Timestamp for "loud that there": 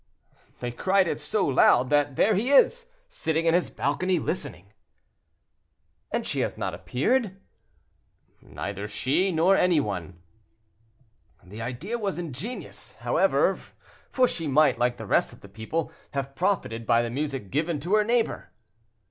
1.45-2.33